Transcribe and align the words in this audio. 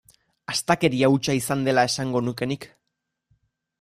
Astakeria 0.53 1.09
hutsa 1.15 1.35
izan 1.39 1.61
dela 1.67 1.83
esango 1.91 2.23
nuke 2.31 2.49
nik. 2.53 2.67